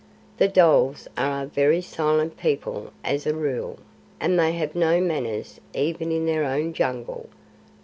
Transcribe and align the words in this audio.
The 0.37 0.47
dholes 0.47 1.07
are 1.15 1.43
a 1.43 1.45
very 1.45 1.79
silent 1.79 2.35
people 2.35 2.91
as 3.03 3.27
a 3.27 3.35
rule, 3.35 3.77
and 4.19 4.39
they 4.39 4.53
have 4.53 4.73
no 4.73 4.99
manners 4.99 5.61
even 5.75 6.11
in 6.11 6.25
their 6.25 6.43
own 6.43 6.73
Jungle. 6.73 7.29